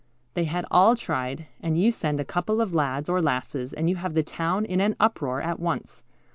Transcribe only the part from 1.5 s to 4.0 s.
and you send a couple of lads or lasses, and you